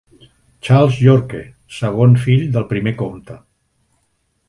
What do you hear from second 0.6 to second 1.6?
Charles Yorke,